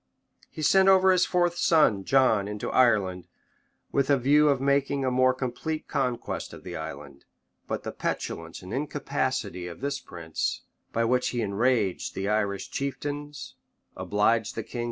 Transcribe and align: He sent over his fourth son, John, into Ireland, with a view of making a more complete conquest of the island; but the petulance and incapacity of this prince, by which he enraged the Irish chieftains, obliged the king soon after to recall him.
He 0.49 0.63
sent 0.63 0.89
over 0.89 1.11
his 1.11 1.27
fourth 1.27 1.55
son, 1.59 2.03
John, 2.05 2.47
into 2.47 2.71
Ireland, 2.71 3.27
with 3.91 4.09
a 4.09 4.17
view 4.17 4.49
of 4.49 4.59
making 4.59 5.05
a 5.05 5.11
more 5.11 5.31
complete 5.31 5.87
conquest 5.87 6.53
of 6.53 6.63
the 6.63 6.75
island; 6.75 7.25
but 7.67 7.83
the 7.83 7.91
petulance 7.91 8.63
and 8.63 8.73
incapacity 8.73 9.67
of 9.67 9.79
this 9.81 9.99
prince, 9.99 10.63
by 10.91 11.05
which 11.05 11.29
he 11.29 11.41
enraged 11.43 12.15
the 12.15 12.27
Irish 12.27 12.71
chieftains, 12.71 13.53
obliged 13.95 14.55
the 14.55 14.63
king 14.63 14.69
soon 14.69 14.69
after 14.69 14.69
to 14.69 14.69
recall 14.69 14.79
him. 14.79 14.79